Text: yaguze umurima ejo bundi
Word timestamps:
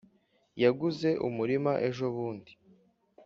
yaguze 0.63 1.09
umurima 1.27 1.71
ejo 1.87 2.05
bundi 2.15 2.51